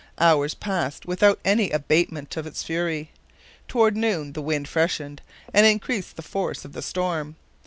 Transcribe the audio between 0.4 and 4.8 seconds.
passed without any abatement of its fury. Toward noon the wind